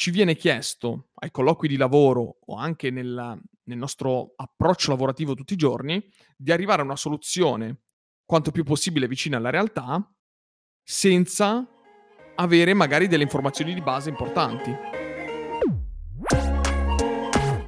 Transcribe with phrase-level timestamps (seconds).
[0.00, 5.52] ci viene chiesto ai colloqui di lavoro o anche nel, nel nostro approccio lavorativo tutti
[5.52, 6.02] i giorni
[6.38, 7.82] di arrivare a una soluzione
[8.24, 10.02] quanto più possibile vicina alla realtà
[10.82, 11.68] senza
[12.36, 14.74] avere magari delle informazioni di base importanti.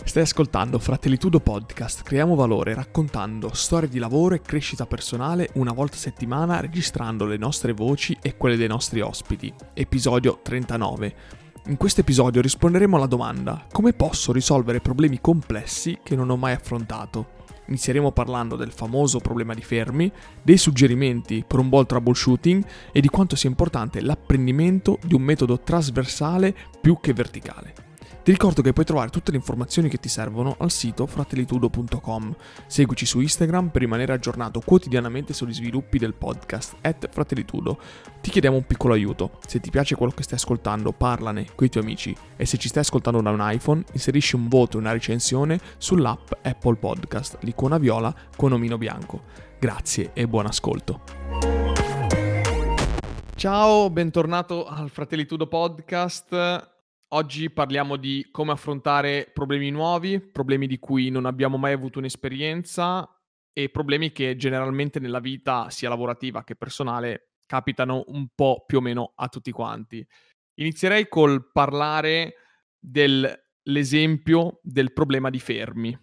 [0.02, 5.96] Stai ascoltando Fratellitudo Podcast, creiamo valore raccontando storie di lavoro e crescita personale una volta
[5.96, 9.52] a settimana registrando le nostre voci e quelle dei nostri ospiti.
[9.74, 11.40] Episodio 39.
[11.66, 16.54] In questo episodio risponderemo alla domanda come posso risolvere problemi complessi che non ho mai
[16.54, 17.40] affrontato.
[17.66, 20.11] Inizieremo parlando del famoso problema di fermi,
[20.43, 25.61] dei suggerimenti per un buon troubleshooting e di quanto sia importante l'apprendimento di un metodo
[25.61, 27.91] trasversale più che verticale.
[28.22, 32.36] Ti ricordo che puoi trovare tutte le informazioni che ti servono al sito fratellitudo.com.
[32.69, 37.80] Seguici su Instagram per rimanere aggiornato quotidianamente sugli sviluppi del podcast at fratellitudo.
[38.20, 39.39] Ti chiediamo un piccolo aiuto.
[39.44, 42.69] Se ti piace quello che stai ascoltando, parlane con i tuoi amici e se ci
[42.69, 47.78] stai ascoltando da un iPhone, inserisci un voto e una recensione sull'app Apple Podcast, l'icona
[47.78, 49.22] viola con omino bianco.
[49.58, 51.00] Grazie e buon ascolto.
[53.34, 56.70] Ciao, bentornato al Fratellitudo Podcast.
[57.14, 63.06] Oggi parliamo di come affrontare problemi nuovi, problemi di cui non abbiamo mai avuto un'esperienza
[63.52, 68.80] e problemi che generalmente nella vita, sia lavorativa che personale, capitano un po' più o
[68.80, 70.06] meno a tutti quanti.
[70.55, 72.36] Inizierei col parlare
[72.78, 75.98] dell'esempio del problema di fermi.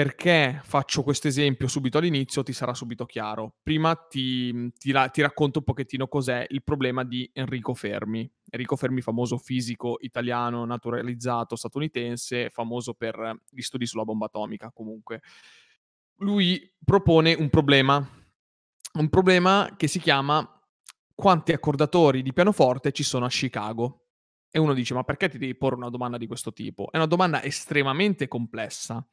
[0.00, 3.56] Perché faccio questo esempio subito all'inizio ti sarà subito chiaro.
[3.62, 8.26] Prima ti, ti, ti, racconto un pochettino cos'è il problema di Enrico Fermi.
[8.48, 15.20] Enrico Fermi, famoso fisico italiano naturalizzato statunitense, famoso per gli studi sulla bomba atomica comunque.
[16.20, 18.02] Lui propone un problema,
[18.94, 20.50] un problema che si chiama
[21.14, 24.06] quanti accordatori di pianoforte ci sono a Chicago.
[24.50, 26.90] E uno dice, ma perché ti devi porre una domanda di questo tipo?
[26.90, 29.06] È una domanda estremamente complessa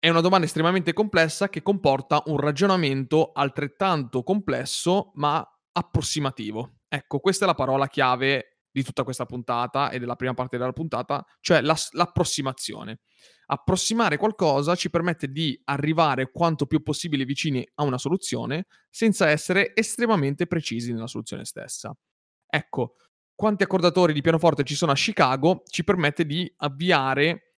[0.00, 6.78] è una domanda estremamente complessa che comporta un ragionamento altrettanto complesso ma approssimativo.
[6.88, 10.72] Ecco, questa è la parola chiave di tutta questa puntata e della prima parte della
[10.72, 13.00] puntata, cioè la, l'approssimazione.
[13.46, 19.74] Approssimare qualcosa ci permette di arrivare quanto più possibile vicini a una soluzione senza essere
[19.74, 21.94] estremamente precisi nella soluzione stessa.
[22.46, 22.94] Ecco,
[23.34, 27.49] quanti accordatori di pianoforte ci sono a Chicago ci permette di avviare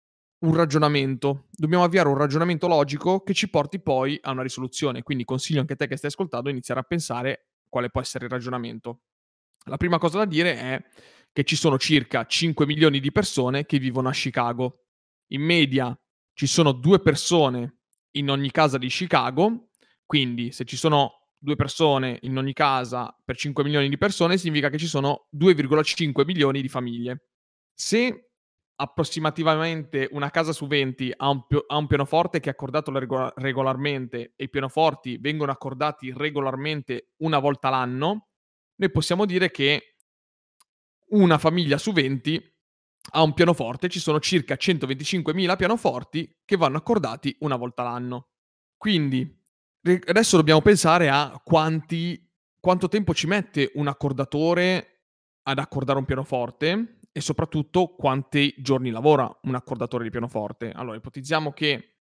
[0.43, 1.49] un ragionamento.
[1.51, 5.03] Dobbiamo avviare un ragionamento logico che ci porti poi a una risoluzione.
[5.03, 8.31] Quindi consiglio anche a te che stai ascoltando iniziare a pensare quale può essere il
[8.31, 9.03] ragionamento.
[9.67, 10.85] La prima cosa da dire è
[11.33, 14.85] che ci sono circa 5 milioni di persone che vivono a Chicago.
[15.29, 15.97] In media
[16.35, 17.79] ci sono due persone
[18.13, 19.71] in ogni casa di Chicago,
[20.05, 24.69] quindi se ci sono due persone in ogni casa per 5 milioni di persone significa
[24.69, 27.29] che ci sono 2,5 milioni di famiglie.
[27.73, 28.32] Se
[28.83, 34.33] approssimativamente una casa su 20 ha un, ha un pianoforte che è accordato rego- regolarmente
[34.35, 38.31] e i pianoforti vengono accordati regolarmente una volta l'anno,
[38.75, 39.99] noi possiamo dire che
[41.11, 42.57] una famiglia su 20
[43.13, 48.31] ha un pianoforte, ci sono circa 125.000 pianoforti che vanno accordati una volta l'anno.
[48.77, 49.41] Quindi
[50.07, 52.29] adesso dobbiamo pensare a quanti,
[52.59, 55.05] quanto tempo ci mette un accordatore
[55.43, 60.73] ad accordare un pianoforte e soprattutto quanti giorni lavora un accordatore di pianoforte.
[60.73, 61.99] Allora, ipotizziamo che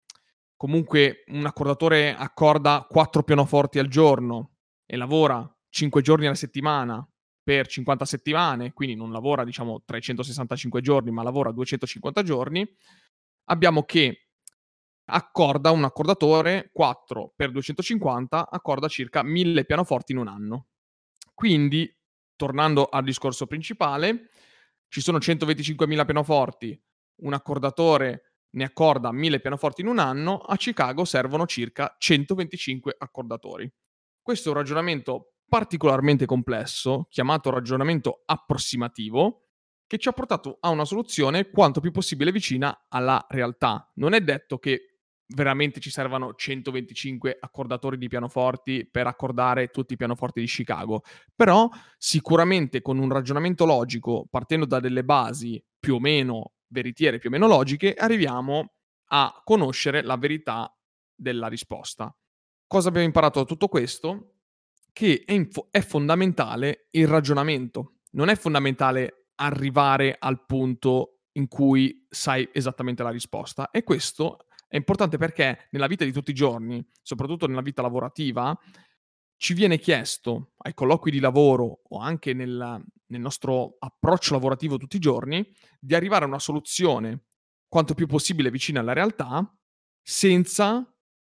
[0.57, 7.05] comunque un accordatore accorda 4 pianoforti al giorno e lavora 5 giorni alla settimana
[7.43, 12.69] per 50 settimane, quindi non lavora diciamo 365 giorni, ma lavora 250 giorni,
[13.47, 14.29] abbiamo che
[15.07, 20.67] accorda un accordatore 4 per 250 accorda circa 1000 pianoforti in un anno.
[21.35, 21.93] Quindi,
[22.37, 24.29] tornando al discorso principale,
[24.91, 26.79] ci sono 125.000 pianoforti,
[27.23, 33.73] un accordatore ne accorda 1000 pianoforti in un anno, a Chicago servono circa 125 accordatori.
[34.21, 39.47] Questo è un ragionamento particolarmente complesso, chiamato ragionamento approssimativo,
[39.87, 43.91] che ci ha portato a una soluzione quanto più possibile vicina alla realtà.
[43.95, 44.90] Non è detto che
[45.35, 51.03] veramente ci servano 125 accordatori di pianoforti per accordare tutti i pianoforti di Chicago,
[51.35, 51.69] però
[51.99, 57.33] sicuramente con un ragionamento logico, partendo da delle basi più o meno veritiere, più o
[57.33, 58.73] meno logiche, arriviamo
[59.13, 60.73] a conoscere la verità
[61.15, 62.15] della risposta.
[62.67, 64.35] Cosa abbiamo imparato da tutto questo?
[64.93, 72.07] Che è, inf- è fondamentale il ragionamento, non è fondamentale arrivare al punto in cui
[72.09, 76.81] sai esattamente la risposta e questo è importante perché nella vita di tutti i giorni,
[77.03, 78.57] soprattutto nella vita lavorativa,
[79.37, 82.81] ci viene chiesto ai colloqui di lavoro o anche nel
[83.11, 85.45] nel nostro approccio lavorativo tutti i giorni,
[85.81, 87.25] di arrivare a una soluzione
[87.69, 89.53] quanto più possibile vicina alla realtà,
[90.01, 90.85] senza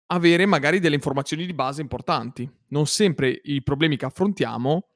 [0.07, 2.49] avere magari delle informazioni di base importanti.
[2.67, 4.87] Non sempre i problemi che affrontiamo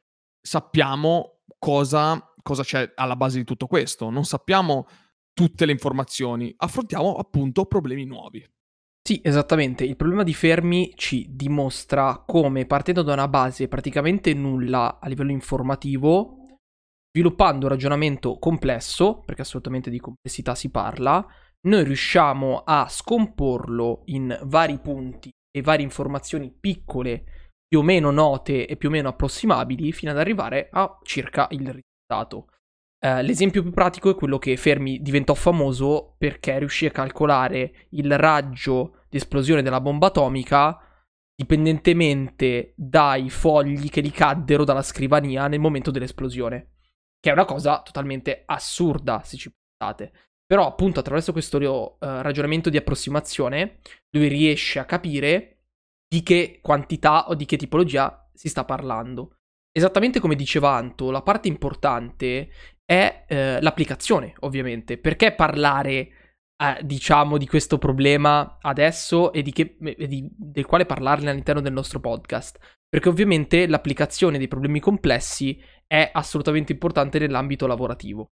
[0.41, 4.88] sappiamo cosa cosa c'è alla base di tutto questo, non sappiamo
[5.39, 8.45] tutte le informazioni, affrontiamo appunto problemi nuovi.
[9.01, 9.86] Sì, esattamente.
[9.86, 15.31] Il problema di Fermi ci dimostra come partendo da una base praticamente nulla a livello
[15.31, 16.57] informativo,
[17.09, 21.25] sviluppando un ragionamento complesso, perché assolutamente di complessità si parla,
[21.68, 28.68] noi riusciamo a scomporlo in vari punti e varie informazioni piccole, più o meno note
[28.68, 32.50] e più o meno approssimabili, fino ad arrivare a circa il risultato.
[33.01, 38.18] Uh, l'esempio più pratico è quello che Fermi diventò famoso perché riuscì a calcolare il
[38.18, 40.78] raggio di esplosione della bomba atomica
[41.34, 46.74] dipendentemente dai fogli che gli caddero dalla scrivania nel momento dell'esplosione.
[47.18, 50.12] Che è una cosa totalmente assurda, se ci pensate.
[50.46, 53.80] Però, appunto, attraverso questo uh, ragionamento di approssimazione,
[54.10, 55.60] lui riesce a capire
[56.06, 59.38] di che quantità o di che tipologia si sta parlando.
[59.72, 62.50] Esattamente come diceva Anto, la parte importante
[62.89, 64.97] è eh, l'applicazione, ovviamente.
[64.97, 65.94] Perché parlare,
[66.57, 71.62] eh, diciamo, di questo problema adesso e di che, e di, del quale parlarne all'interno
[71.62, 72.57] del nostro podcast?
[72.89, 78.31] Perché ovviamente l'applicazione dei problemi complessi è assolutamente importante nell'ambito lavorativo.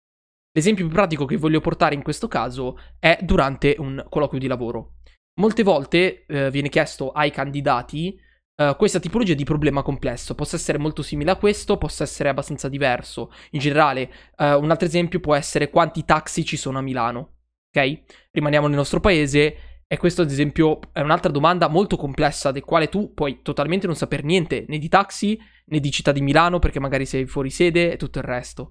[0.52, 4.96] L'esempio più pratico che voglio portare in questo caso è durante un colloquio di lavoro.
[5.40, 8.20] Molte volte eh, viene chiesto ai candidati
[8.56, 10.34] uh, questa tipologia di problema complesso.
[10.34, 13.32] Possa essere molto simile a questo, possa essere abbastanza diverso.
[13.50, 17.37] In generale, uh, un altro esempio può essere quanti taxi ci sono a Milano.
[17.75, 18.02] Ok?
[18.31, 19.56] Rimaniamo nel nostro paese.
[19.87, 23.94] E questo, ad esempio, è un'altra domanda molto complessa, del quale tu puoi totalmente non
[23.94, 27.93] sapere niente né di taxi né di città di Milano, perché magari sei fuori sede
[27.93, 28.70] e tutto il resto.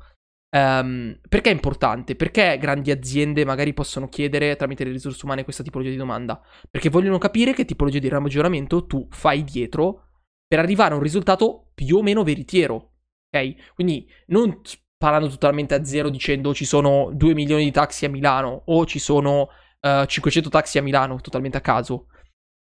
[0.53, 2.15] Um, perché è importante?
[2.15, 6.41] Perché grandi aziende magari possono chiedere tramite le risorse umane questa tipologia di domanda?
[6.69, 10.07] Perché vogliono capire che tipologia di ragionamento tu fai dietro
[10.45, 12.95] per arrivare a un risultato più o meno veritiero.
[13.33, 13.73] Ok?
[13.73, 14.59] Quindi non
[14.97, 18.99] parlando totalmente a zero dicendo ci sono 2 milioni di taxi a Milano o ci
[18.99, 19.43] sono
[19.81, 22.07] uh, eh, 500 taxi a Milano, totalmente a caso.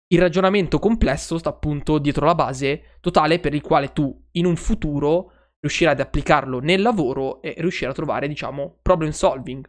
[0.06, 4.54] Il ragionamento complesso sta appunto dietro la base totale per il quale tu in un
[4.54, 5.32] futuro
[5.64, 9.66] riuscire ad applicarlo nel lavoro e riuscire a trovare, diciamo, problem solving.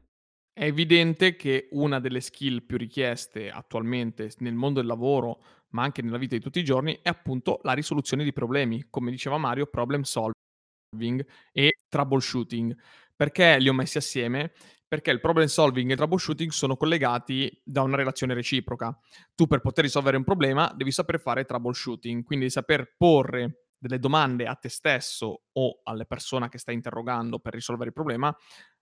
[0.51, 6.01] È evidente che una delle skill più richieste attualmente nel mondo del lavoro, ma anche
[6.01, 9.67] nella vita di tutti i giorni, è appunto la risoluzione di problemi, come diceva Mario,
[9.67, 12.75] problem solving e troubleshooting.
[13.15, 14.51] Perché li ho messi assieme?
[14.85, 18.97] Perché il problem solving e il troubleshooting sono collegati da una relazione reciproca.
[19.33, 24.47] Tu per poter risolvere un problema devi saper fare troubleshooting, quindi saper porre delle domande
[24.47, 28.35] a te stesso o alle persone che stai interrogando per risolvere il problema,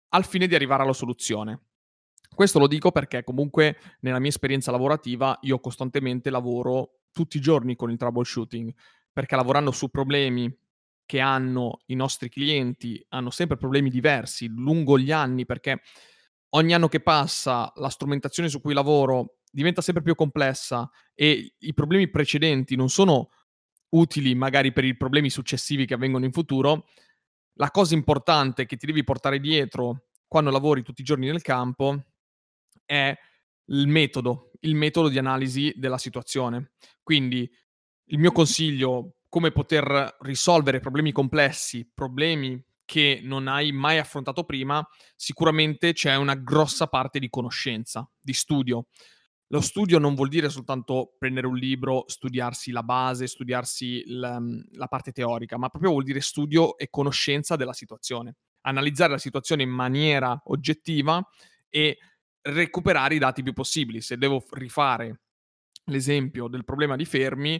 [0.09, 1.61] al fine di arrivare alla soluzione.
[2.33, 7.75] Questo lo dico perché comunque nella mia esperienza lavorativa io costantemente lavoro tutti i giorni
[7.75, 8.73] con il troubleshooting,
[9.11, 10.53] perché lavorando su problemi
[11.05, 15.81] che hanno i nostri clienti, hanno sempre problemi diversi lungo gli anni, perché
[16.49, 21.73] ogni anno che passa la strumentazione su cui lavoro diventa sempre più complessa e i
[21.73, 23.29] problemi precedenti non sono
[23.89, 26.87] utili magari per i problemi successivi che avvengono in futuro,
[27.53, 32.03] la cosa importante che ti devi portare dietro quando lavori tutti i giorni nel campo
[32.85, 33.15] è
[33.65, 36.71] il metodo, il metodo di analisi della situazione.
[37.03, 37.49] Quindi
[38.11, 44.83] il mio consiglio, come poter risolvere problemi complessi, problemi che non hai mai affrontato prima,
[45.15, 48.87] sicuramente c'è una grossa parte di conoscenza, di studio.
[49.51, 54.65] Lo studio non vuol dire soltanto prendere un libro, studiarsi la base, studiarsi la, mhmm,
[54.73, 58.35] la parte teorica, ma proprio vuol dire studio e conoscenza della situazione.
[58.61, 61.27] Analizzare la situazione in maniera oggettiva
[61.67, 61.97] e
[62.41, 64.01] recuperare i dati più possibili.
[64.01, 65.21] Se devo rifare
[65.85, 67.59] l'esempio del problema di Fermi,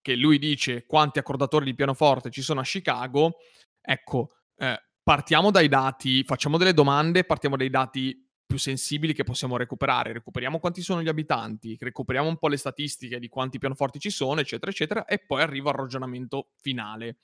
[0.00, 3.38] che lui dice quanti accordatori di pianoforte ci sono a Chicago,
[3.80, 9.56] ecco, eh, partiamo dai dati, facciamo delle domande, partiamo dai dati più sensibili che possiamo
[9.56, 10.12] recuperare.
[10.12, 14.40] Recuperiamo quanti sono gli abitanti, recuperiamo un po' le statistiche di quanti pianoforti ci sono,
[14.40, 17.16] eccetera, eccetera, e poi arrivo al ragionamento finale.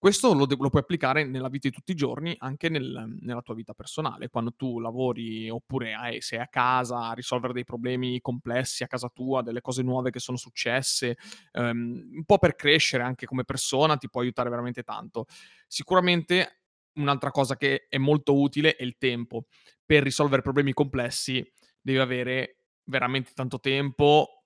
[0.00, 3.42] Questo lo, de- lo puoi applicare nella vita di tutti i giorni, anche nel, nella
[3.42, 8.18] tua vita personale, quando tu lavori oppure hai, sei a casa a risolvere dei problemi
[8.22, 11.18] complessi a casa tua, delle cose nuove che sono successe,
[11.52, 15.26] um, un po' per crescere anche come persona, ti può aiutare veramente tanto.
[15.66, 16.59] Sicuramente
[17.00, 19.46] un'altra cosa che è molto utile è il tempo.
[19.84, 21.44] Per risolvere problemi complessi
[21.80, 24.40] devi avere veramente tanto tempo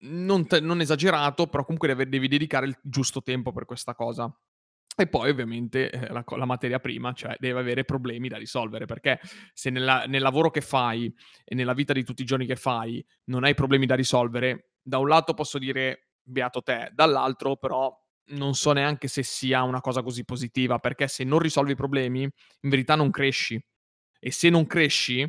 [0.00, 4.32] non, te, non esagerato, però comunque devi, devi dedicare il giusto tempo per questa cosa.
[4.98, 9.20] E poi ovviamente eh, la, la, materia prima, cioè deve avere problemi da risolvere, perché
[9.52, 11.12] se nella, nel lavoro che fai
[11.44, 14.98] e nella vita di tutti i giorni che fai non hai problemi da risolvere, da
[14.98, 17.94] un lato posso dire beato te, dall'altro però
[18.28, 22.22] non so neanche se sia una cosa così positiva, perché se non risolvi i problemi,
[22.22, 23.62] in verità non cresci.
[24.18, 25.26] E se non cresci,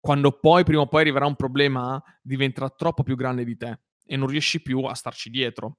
[0.00, 4.16] quando poi prima o poi arriverà un problema, diventerà troppo più grande di te e
[4.16, 5.78] non riesci più a starci dietro.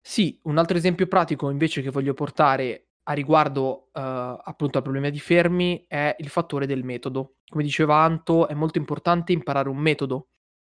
[0.00, 4.00] Sì, un altro esempio pratico invece che voglio portare a riguardo uh,
[4.42, 7.36] appunto al problema di Fermi è il fattore del metodo.
[7.48, 10.28] Come diceva Anto, è molto importante imparare un metodo,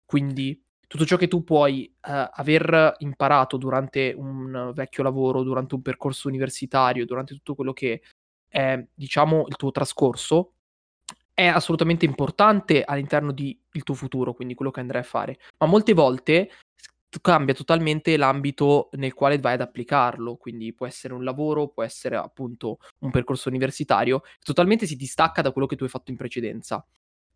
[0.05, 5.81] quindi tutto ciò che tu puoi uh, aver imparato durante un vecchio lavoro, durante un
[5.81, 8.01] percorso universitario, durante tutto quello che
[8.47, 10.53] è, diciamo, il tuo trascorso,
[11.33, 15.37] è assolutamente importante all'interno del tuo futuro, quindi quello che andrai a fare.
[15.59, 16.49] Ma molte volte
[17.21, 22.15] cambia totalmente l'ambito nel quale vai ad applicarlo, quindi può essere un lavoro, può essere
[22.15, 26.85] appunto un percorso universitario, totalmente si distacca da quello che tu hai fatto in precedenza.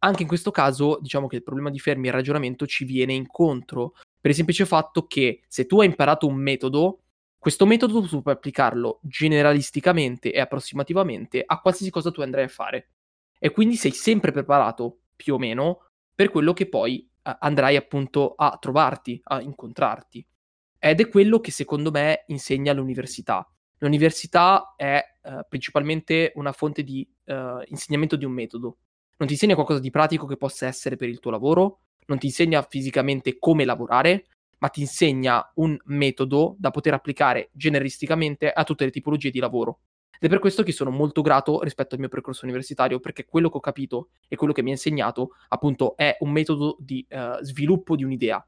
[0.04, 3.14] Anche in questo caso, diciamo che il problema di fermi e il ragionamento ci viene
[3.14, 7.02] incontro, per il semplice fatto che se tu hai imparato un metodo,
[7.38, 12.90] questo metodo tu puoi applicarlo generalisticamente e approssimativamente a qualsiasi cosa tu andrai a fare
[13.40, 18.36] e quindi sei sempre preparato, più o meno, per quello che poi uh, andrai appunto
[18.36, 20.24] a trovarti, a incontrarti.
[20.78, 23.48] Ed è quello che secondo me insegna l'università.
[23.80, 28.78] L'università è uh, principalmente una fonte di uh, insegnamento di un metodo.
[29.22, 32.26] Non ti insegna qualcosa di pratico che possa essere per il tuo lavoro, non ti
[32.26, 34.26] insegna fisicamente come lavorare,
[34.58, 39.82] ma ti insegna un metodo da poter applicare generisticamente a tutte le tipologie di lavoro.
[40.10, 43.52] Ed è per questo che sono molto grato rispetto al mio percorso universitario, perché quello
[43.52, 47.44] che ho capito e quello che mi ha insegnato, appunto, è un metodo di uh,
[47.44, 48.44] sviluppo di un'idea,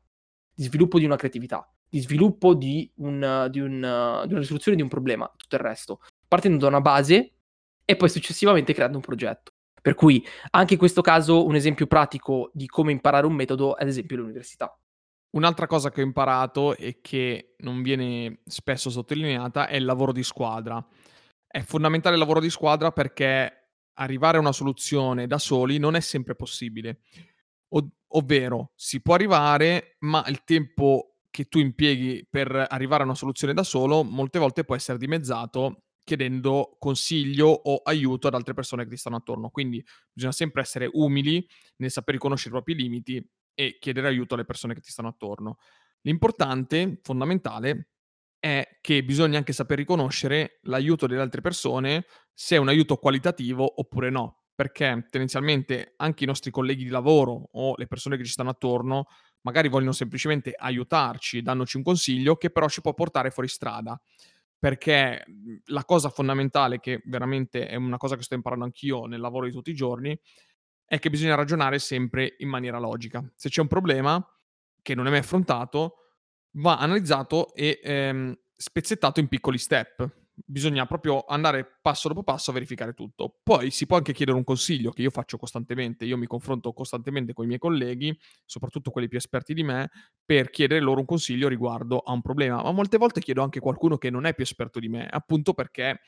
[0.56, 4.76] di sviluppo di una creatività, di sviluppo di, un, di, un, uh, di una risoluzione
[4.76, 7.34] di un problema, tutto il resto, partendo da una base
[7.86, 9.53] e poi successivamente creando un progetto.
[9.84, 13.82] Per cui anche in questo caso un esempio pratico di come imparare un metodo è
[13.82, 14.74] ad esempio l'università.
[15.32, 20.24] Un'altra cosa che ho imparato e che non viene spesso sottolineata è il lavoro di
[20.24, 20.82] squadra.
[21.46, 26.00] È fondamentale il lavoro di squadra perché arrivare a una soluzione da soli non è
[26.00, 27.02] sempre possibile.
[27.74, 33.16] Ov- ovvero, si può arrivare, ma il tempo che tu impieghi per arrivare a una
[33.16, 38.84] soluzione da solo molte volte può essere dimezzato chiedendo consiglio o aiuto ad altre persone
[38.84, 39.50] che ti stanno attorno.
[39.50, 41.46] Quindi bisogna sempre essere umili
[41.78, 45.58] nel saper riconoscere i propri limiti e chiedere aiuto alle persone che ti stanno attorno.
[46.02, 47.90] L'importante, fondamentale,
[48.40, 53.80] è che bisogna anche saper riconoscere l'aiuto delle altre persone, se è un aiuto qualitativo
[53.80, 54.40] oppure no.
[54.56, 59.08] Perché tendenzialmente anche i nostri colleghi di lavoro o le persone che ci stanno attorno
[59.42, 64.00] magari vogliono semplicemente aiutarci, dandoci un consiglio che però ci può portare fuori strada.
[64.64, 69.20] Perché mhmm, la cosa fondamentale, che veramente è una cosa che sto imparando anch'io nel
[69.20, 70.18] lavoro di tutti i giorni,
[70.86, 73.22] è che bisogna ragionare sempre in maniera logica.
[73.36, 74.26] Se c'è un problema
[74.82, 75.96] che non è mai affrontato,
[76.52, 80.23] va analizzato e ehm, spezzettato in piccoli step.
[80.36, 83.40] Bisogna proprio andare passo dopo passo a verificare tutto.
[83.44, 86.06] Poi si può anche chiedere un consiglio che io faccio costantemente.
[86.06, 89.92] Io mi confronto costantemente con i miei colleghi, soprattutto quelli più esperti di me,
[90.26, 92.64] per chiedere loro un consiglio riguardo a un problema.
[92.64, 96.02] Ma molte volte chiedo anche qualcuno che non è più esperto di me, appunto perché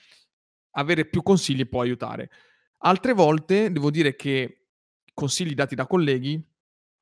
[0.72, 2.30] avere più consigli può aiutare.
[2.80, 4.70] Altre volte devo dire che
[5.14, 6.44] consigli dati da colleghi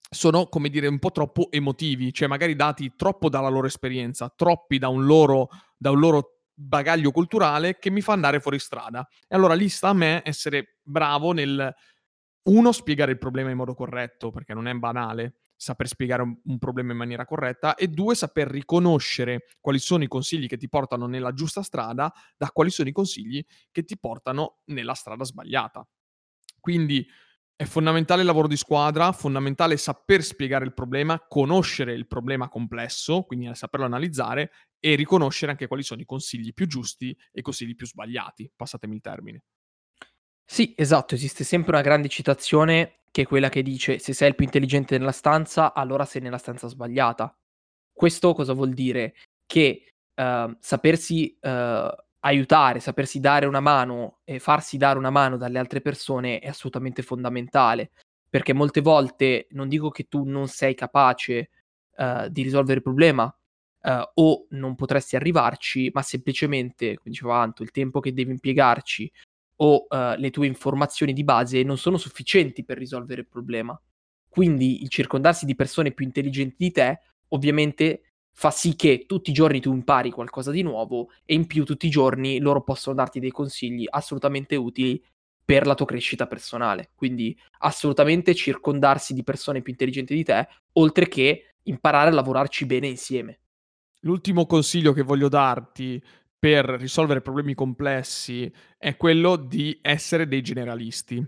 [0.10, 4.78] sono, come dire, un po' troppo emotivi, cioè magari dati troppo dalla loro esperienza, troppi
[4.78, 9.08] da un loro, da un loro bagaglio culturale che mi fa andare fuori strada.
[9.28, 11.74] E allora lì sta a me essere bravo nel,
[12.44, 16.92] uno, spiegare il problema in modo corretto, perché non è banale saper spiegare un, problema
[16.92, 21.34] in maniera corretta, e due, saper riconoscere quali sono i consigli che ti portano nella
[21.34, 25.88] giusta strada da quali sono i consigli che ti portano nella strada sbagliata.
[26.60, 27.08] Quindi
[27.64, 33.24] è fondamentale il lavoro di squadra, fondamentale saper spiegare il problema, conoscere il problema complesso,
[33.24, 37.76] quindi saperlo analizzare e riconoscere anche quali sono i consigli più giusti e i consigli
[37.76, 39.44] più sbagliati, passatemi il termine.
[40.46, 44.36] Sì, esatto, esiste sempre una grande citazione che è quella che dice se sei il
[44.36, 47.36] più intelligente nella stanza, allora sei nella stanza sbagliata.
[47.92, 49.16] Questo cosa vuol dire?
[49.46, 51.88] Che uh, sapersi uh,
[52.26, 57.02] aiutare, sapersi dare una mano e farsi dare una mano dalle altre persone è assolutamente
[57.02, 57.92] fondamentale,
[58.30, 61.50] perché molte volte non dico che tu non sei capace
[61.98, 67.62] uh, di risolvere il problema uh, o non potresti arrivarci, ma semplicemente, come diceva Anto,
[67.62, 69.12] il tempo che devi impiegarci
[69.58, 73.80] o uh, le tue informazioni di base non sono sufficienti per risolvere il problema.
[74.30, 77.00] Quindi il circondarsi di persone più intelligenti di te
[77.30, 81.64] ovviamente fa sì che tutti i giorni tu impari qualcosa di nuovo e in più
[81.64, 85.02] tutti i giorni loro possono darti dei consigli assolutamente utili
[85.46, 86.90] per la tua crescita personale.
[86.96, 92.88] Quindi assolutamente circondarsi di persone più intelligenti di te, oltre che imparare a lavorarci bene
[92.88, 93.40] insieme.
[94.02, 96.02] L'ultimo consiglio che voglio darti
[96.38, 101.26] per risolvere problemi complessi è quello di essere dei generalisti.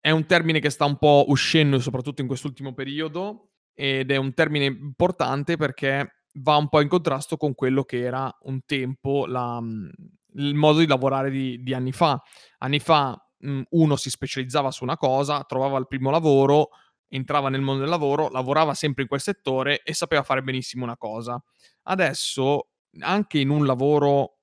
[0.00, 4.34] È un termine che sta un po' uscendo soprattutto in quest'ultimo periodo ed è un
[4.34, 9.60] termine importante perché va un po' in contrasto con quello che era un tempo la,
[9.60, 9.90] mhmm,
[10.34, 12.20] il modo di lavorare di, di anni fa.
[12.58, 16.70] Anni fa mh, mhmm, uno si specializzava su una cosa, trovava il primo lavoro,
[17.08, 20.96] entrava nel mondo del lavoro, lavorava sempre in quel settore e sapeva fare benissimo una
[20.96, 21.42] cosa.
[21.84, 22.68] Adesso,
[23.00, 24.38] anche in un lavoro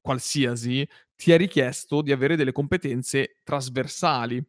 [0.00, 4.42] qualsiasi, ti è richiesto di avere delle competenze trasversali,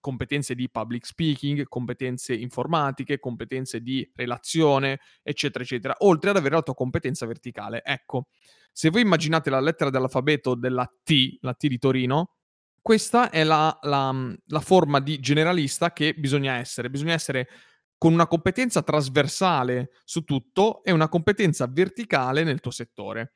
[0.00, 6.62] competenze di public speaking, competenze informatiche, competenze di relazione, eccetera, eccetera, oltre ad avere la
[6.62, 7.82] tua competenza verticale.
[7.84, 8.28] Ecco,
[8.72, 12.36] se voi immaginate la lettera dell'alfabeto della T, la T di Torino,
[12.82, 16.90] questa è la, la, la forma di generalista che bisogna essere.
[16.90, 17.48] Bisogna essere
[17.96, 23.32] con una competenza trasversale su tutto e una competenza verticale nel tuo settore.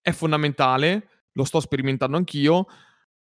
[0.00, 2.66] È fondamentale, lo sto sperimentando anch'io,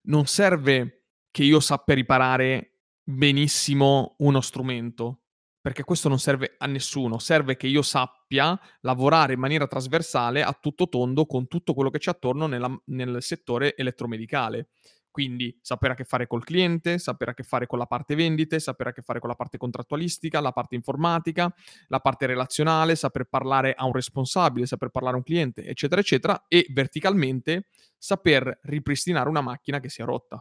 [0.07, 1.04] non serve
[1.35, 5.23] che io sappia riparare benissimo uno strumento,
[5.61, 10.53] perché questo non serve a nessuno, serve che io sappia lavorare in maniera trasversale a
[10.53, 14.69] tutto tondo con tutto quello che c'è attorno nella, nel settore elettromedicale.
[15.11, 18.61] Quindi sapere a che fare col cliente, sapere a che fare con la parte vendite,
[18.61, 21.53] sapere a che fare con la parte contrattualistica, la parte informatica,
[21.89, 26.45] la parte relazionale, saper parlare a un responsabile, saper parlare a un cliente, eccetera, eccetera,
[26.47, 27.67] e verticalmente
[27.99, 30.41] saper ripristinare una macchina che si è rotta.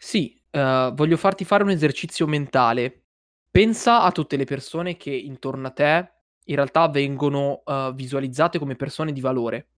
[0.00, 3.02] Sì, ehm, voglio farti fare un esercizio mentale.
[3.50, 6.08] Pensa a tutte le persone che intorno a te
[6.46, 9.68] in realtà vengono, uhm, visualizzate come persone di valore.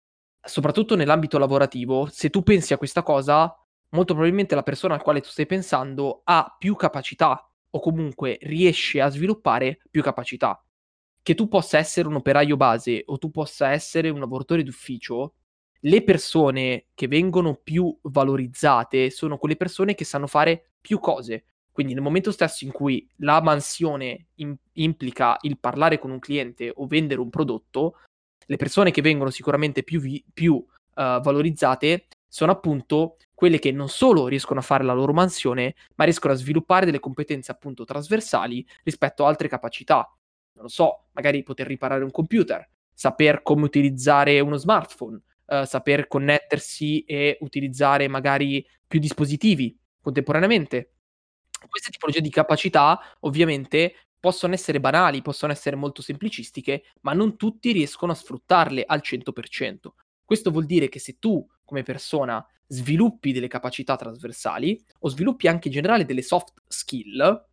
[0.43, 3.55] Soprattutto nell'ambito lavorativo, se tu pensi a questa cosa,
[3.91, 9.01] molto probabilmente la persona al quale tu stai pensando ha più capacità o comunque riesce
[9.01, 10.61] a sviluppare più capacità.
[11.23, 15.35] Che tu possa essere un operaio base o tu possa essere un lavoratore d'ufficio
[15.81, 21.45] le persone che vengono più valorizzate sono quelle persone che sanno fare più cose.
[21.73, 26.73] Quindi nel momento stesso in cui la mansione im- implica il parlare con un cliente
[26.75, 27.99] o vendere un prodotto,
[28.47, 33.89] le persone che vengono sicuramente più, vi- più uh, valorizzate sono appunto quelle che non
[33.89, 38.67] solo riescono a fare la loro mansione, ma riescono a sviluppare delle competenze appunto trasversali
[38.83, 40.11] rispetto a altre capacità.
[40.55, 46.07] Non lo so, magari poter riparare un computer, saper come utilizzare uno smartphone, uh, saper
[46.07, 50.93] connettersi e utilizzare magari più dispositivi contemporaneamente.
[51.69, 57.73] Queste tipologie di capacità ovviamente possono essere banali, possono essere molto semplicistiche, ma non tutti
[57.73, 59.89] riescono a sfruttarle al 100%.
[60.25, 65.69] Questo vuol dire che se tu come persona sviluppi delle capacità trasversali o sviluppi anche
[65.69, 67.47] in generale delle soft skill,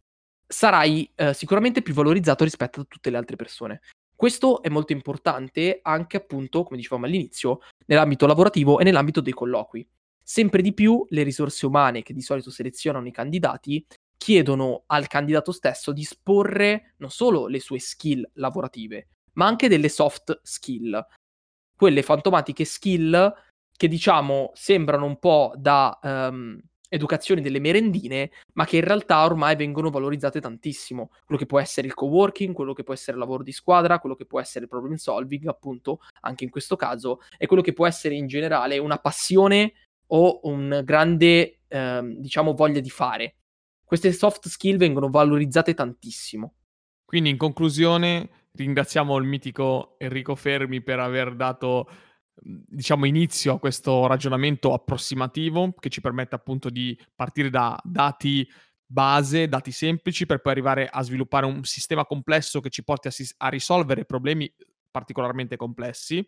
[0.48, 3.82] sarai eh, sicuramente più valorizzato rispetto a tutte le altre persone.
[4.16, 9.88] Questo è molto importante anche appunto, come dicevamo all'inizio, nell'ambito lavorativo e nell'ambito dei colloqui.
[10.22, 15.52] Sempre di più le risorse umane che di solito selezionano i candidati chiedono al candidato
[15.52, 21.06] stesso di sporre non solo le sue skill lavorative, ma anche delle soft skill,
[21.76, 23.34] quelle fantomatiche skill
[23.76, 26.58] che diciamo sembrano un po' da um,
[26.94, 31.10] educazioni delle merendine, ma che in realtà ormai vengono valorizzate tantissimo.
[31.26, 34.16] Quello che può essere il co-working, quello che può essere il lavoro di squadra, quello
[34.16, 37.88] che può essere il problem solving, appunto, anche in questo caso, e quello che può
[37.88, 39.74] essere in generale una passione
[40.08, 43.38] o un grande, ehm, diciamo, voglia di fare.
[43.84, 46.54] Queste soft skill vengono valorizzate tantissimo.
[47.04, 51.90] Quindi, in conclusione, ringraziamo il mitico Enrico Fermi per aver dato
[52.42, 58.48] diciamo, inizio a questo ragionamento approssimativo che ci permette appunto di partire da dati
[58.86, 63.12] base, dati semplici, per poi arrivare a sviluppare un sistema complesso che ci porti a,
[63.12, 64.52] si- a risolvere problemi
[64.92, 66.26] particolarmente complessi.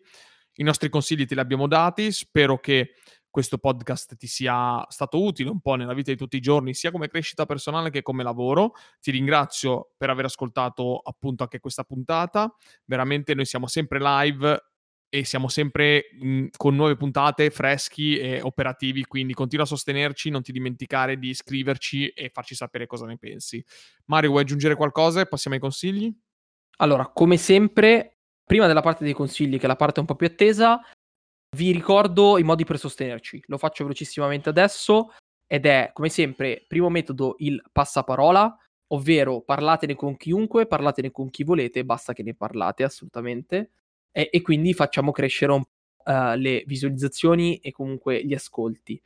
[0.58, 2.94] I nostri consigli te li abbiamo dati, spero che
[3.30, 6.90] questo podcast ti sia stato utile un po' nella vita di tutti i giorni, sia
[6.90, 8.72] come crescita personale che come lavoro.
[8.98, 12.50] Ti ringrazio per aver ascoltato appunto anche questa puntata.
[12.86, 14.58] Veramente noi siamo sempre live
[15.16, 20.28] e siamo sempre mh, mhmm, con nuove puntate freschi e operativi, quindi continua a sostenerci,
[20.28, 23.64] non ti dimenticare di iscriverci e farci sapere cosa ne pensi.
[24.06, 26.14] Mario, vuoi aggiungere qualcosa passiamo ai consigli?
[26.78, 30.26] Allora, come sempre, prima della parte dei consigli, che è la parte un po' più
[30.26, 30.82] attesa,
[31.56, 33.42] vi ricordo i modi per sostenerci.
[33.46, 35.12] Lo faccio velocissimamente adesso
[35.46, 38.54] ed è, come sempre, primo metodo il passaparola,
[38.88, 43.70] ovvero parlatene con chiunque, parlatene con chi volete, basta che ne parlate assolutamente,
[44.16, 49.00] e, e quindi facciamo crescere un, uh, le visualizzazioni e comunque gli ascolti.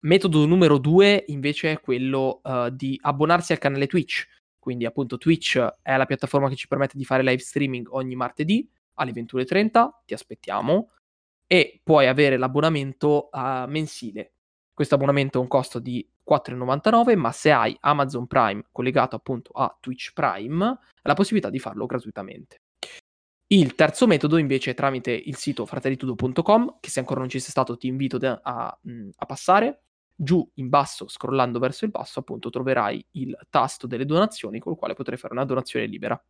[0.00, 4.26] Metodo numero due invece è quello uh, di abbonarsi al canale Twitch,
[4.58, 8.66] quindi appunto Twitch è la piattaforma che ci permette di fare live streaming ogni martedì
[8.94, 10.92] alle 21.30, ti aspettiamo,
[11.46, 14.32] e puoi avere l'abbonamento uh, mensile.
[14.72, 19.76] Questo abbonamento ha un costo di 4,99, ma se hai Amazon Prime collegato appunto a
[19.78, 22.60] Twitch Prime, hai la possibilità di farlo gratuitamente.
[23.50, 27.50] Il terzo metodo invece è tramite il sito fratellitudo.com, che se ancora non ci sei
[27.50, 28.78] stato ti invito a, a,
[29.16, 29.84] a passare.
[30.14, 34.94] Giù in basso, scrollando verso il basso, appunto troverai il tasto delle donazioni col quale
[34.94, 36.22] potrai fare una donazione libera.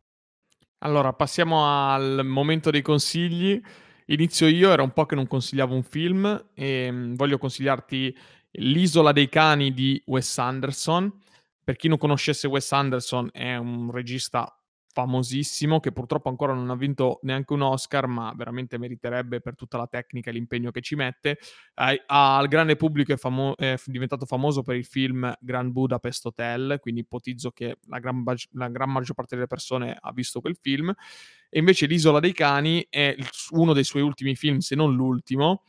[0.79, 3.61] Allora, passiamo al momento dei consigli.
[4.05, 8.15] Inizio io, era un po' che non consigliavo un film e mm, voglio consigliarti
[8.51, 11.21] L'isola dei cani di Wes Anderson.
[11.63, 14.58] Per chi non conoscesse Wes Anderson, è un regista
[14.91, 19.77] famosissimo che purtroppo ancora non ha vinto neanche un Oscar, ma veramente meriterebbe per tutta
[19.77, 21.37] la tecnica e l'impegno che ci mette.
[21.75, 26.77] Eh, al grande pubblico è, famo- è, diventato famoso per il film Grand Budapest Hotel,
[26.79, 30.57] quindi ipotizzo che la gran, ba- la gran maggior parte delle persone ha visto quel
[30.59, 30.93] film.
[31.49, 33.15] E invece L'isola dei cani è
[33.51, 35.63] uno dei suoi ultimi film, se non l'ultimo,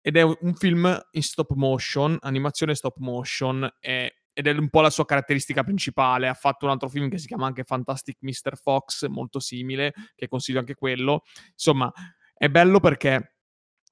[0.00, 4.82] ed è un film in stop motion, animazione stop motion, è ed è un po'
[4.82, 6.28] la sua caratteristica principale.
[6.28, 8.58] Ha fatto un altro film che si chiama anche Fantastic Mr.
[8.60, 11.22] Fox, molto simile, che consiglio anche quello.
[11.52, 11.90] Insomma,
[12.34, 13.36] è bello perché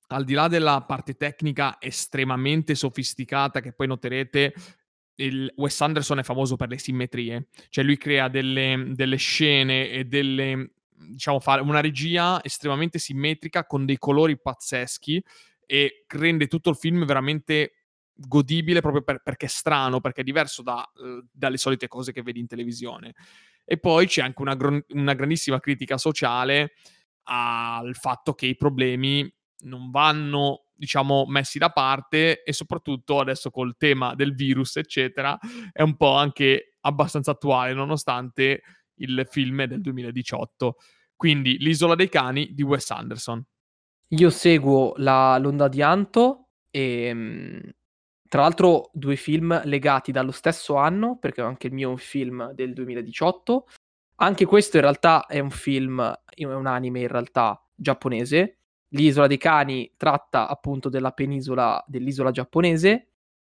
[0.09, 4.53] al di là della parte tecnica estremamente sofisticata, che poi noterete,
[5.15, 10.05] il Wes Anderson è famoso per le simmetrie, cioè lui crea delle, delle scene e
[10.05, 15.25] delle, diciamo, fa una regia estremamente simmetrica con dei colori pazzeschi
[15.65, 17.84] e rende tutto il film veramente
[18.15, 22.23] godibile proprio per, perché è strano, perché è diverso da, uh, dalle solite cose che
[22.23, 23.15] vedi in televisione.
[23.65, 26.73] E poi c'è anche una, gr- una grandissima critica sociale
[27.25, 33.77] al fatto che i problemi non vanno, diciamo, messi da parte e soprattutto adesso col
[33.77, 35.39] tema del virus, eccetera,
[35.73, 38.63] è un po' anche abbastanza attuale, nonostante
[38.97, 40.77] il film del 2018.
[41.17, 43.43] Quindi L'isola dei cani di Wes Anderson.
[44.09, 47.59] Io seguo la, l'onda di Anto e mm,
[48.35, 52.51] tra l'altro due film legati dallo stesso anno, perché anche il mio è un film
[52.51, 53.69] del 2018.
[54.17, 58.59] Anche questo in realtà è un film, è un anime in realtà giapponese.
[58.89, 63.11] L'isola dei cani tratta appunto della penisola, dell'isola giapponese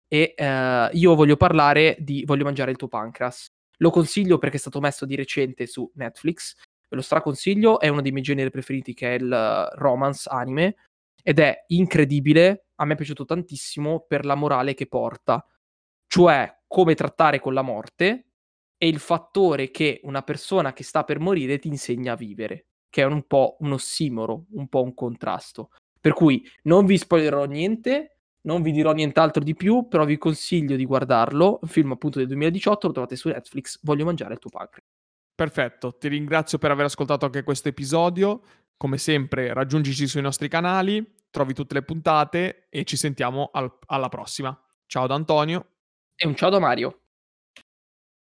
[0.07, 3.49] e eh, io voglio parlare di Voglio mangiare il tuo pancreas.
[3.79, 6.55] Lo consiglio perché è stato messo di recente su Netflix,
[6.88, 10.77] ve lo straconsiglio, è uno dei miei generi preferiti che è il romance anime
[11.21, 15.45] ed è incredibile, a me è piaciuto tantissimo per la morale che porta,
[16.07, 18.27] cioè come trattare con la morte
[18.77, 23.03] e il fattore che una persona che sta per morire ti insegna a vivere, che
[23.03, 25.71] è un po' un ossimoro, un po' un contrasto.
[26.01, 30.77] Per cui non vi spoilerò niente, non vi dirò nient'altro di più, però vi consiglio
[30.77, 34.51] di guardarlo, un film appunto del 2018, lo trovate su Netflix, Voglio mangiare il tuo
[34.51, 34.87] pancreas.
[35.35, 38.43] Perfetto, ti ringrazio per aver ascoltato anche questo episodio.
[38.77, 44.09] Come sempre, raggiungici sui nostri canali, trovi tutte le puntate e ci sentiamo al- alla
[44.09, 44.59] prossima.
[44.87, 45.67] Ciao da Antonio.
[46.17, 47.03] E un ciao da Mario.